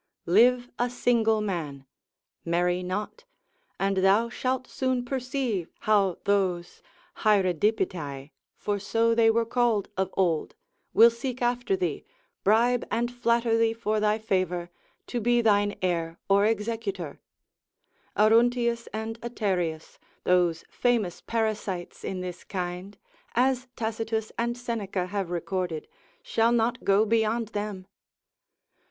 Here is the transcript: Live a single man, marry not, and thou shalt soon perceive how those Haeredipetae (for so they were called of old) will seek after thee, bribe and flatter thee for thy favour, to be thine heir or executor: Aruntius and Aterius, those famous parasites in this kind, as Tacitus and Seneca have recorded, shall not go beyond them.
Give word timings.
Live 0.25 0.71
a 0.79 0.89
single 0.89 1.41
man, 1.41 1.85
marry 2.43 2.81
not, 2.81 3.23
and 3.79 3.97
thou 3.97 4.29
shalt 4.29 4.65
soon 4.65 5.05
perceive 5.05 5.69
how 5.81 6.17
those 6.23 6.81
Haeredipetae 7.17 8.31
(for 8.55 8.79
so 8.79 9.13
they 9.13 9.29
were 9.29 9.45
called 9.45 9.89
of 9.95 10.11
old) 10.17 10.55
will 10.91 11.11
seek 11.11 11.39
after 11.43 11.75
thee, 11.75 12.03
bribe 12.43 12.83
and 12.89 13.13
flatter 13.13 13.55
thee 13.55 13.73
for 13.75 13.99
thy 13.99 14.17
favour, 14.17 14.71
to 15.05 15.21
be 15.21 15.39
thine 15.39 15.75
heir 15.83 16.17
or 16.27 16.47
executor: 16.47 17.19
Aruntius 18.17 18.87
and 18.91 19.21
Aterius, 19.21 19.99
those 20.23 20.65
famous 20.71 21.21
parasites 21.21 22.03
in 22.03 22.21
this 22.21 22.43
kind, 22.43 22.97
as 23.35 23.67
Tacitus 23.75 24.31
and 24.35 24.57
Seneca 24.57 25.05
have 25.05 25.29
recorded, 25.29 25.87
shall 26.23 26.51
not 26.51 26.83
go 26.83 27.05
beyond 27.05 27.49
them. 27.49 27.85